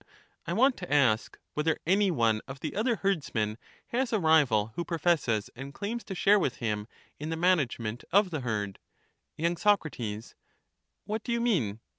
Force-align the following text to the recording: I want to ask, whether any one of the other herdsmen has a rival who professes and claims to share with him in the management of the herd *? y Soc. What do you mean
I 0.47 0.53
want 0.53 0.77
to 0.77 0.91
ask, 0.91 1.37
whether 1.53 1.77
any 1.85 2.09
one 2.09 2.41
of 2.47 2.61
the 2.61 2.75
other 2.75 2.95
herdsmen 2.95 3.59
has 3.89 4.11
a 4.11 4.19
rival 4.19 4.71
who 4.73 4.83
professes 4.83 5.51
and 5.55 5.75
claims 5.75 6.03
to 6.05 6.15
share 6.15 6.39
with 6.39 6.55
him 6.55 6.87
in 7.19 7.29
the 7.29 7.37
management 7.37 8.03
of 8.11 8.31
the 8.31 8.39
herd 8.39 8.79
*? 9.09 9.37
y 9.37 9.53
Soc. 9.53 9.85
What 11.05 11.23
do 11.23 11.31
you 11.31 11.39
mean 11.39 11.81